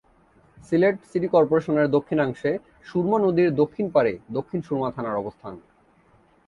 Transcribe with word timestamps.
Sylhet 0.57 0.95
city 1.09 1.27
কর্পোরেশনের 1.27 1.87
দক্ষিণাংশে 1.89 2.51
সুরমা 2.85 3.17
নদীর 3.19 3.49
দক্ষিণ 3.55 3.85
পাড়ে 3.95 4.13
দক্ষিণ 4.33 4.59
সুরমা 4.61 4.89
থানার 4.95 5.15
অবস্থান। 5.15 5.53